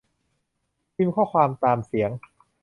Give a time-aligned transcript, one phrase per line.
[0.95, 2.11] พิมพ์ข้อความตามเสียง